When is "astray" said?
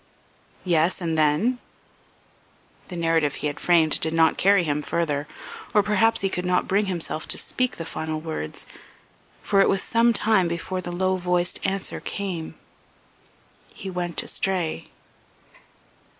14.23-14.89